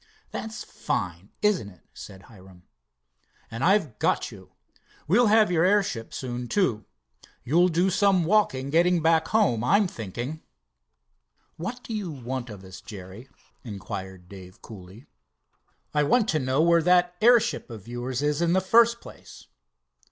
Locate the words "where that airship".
16.63-17.69